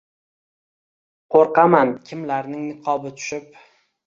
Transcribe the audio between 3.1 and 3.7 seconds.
tushib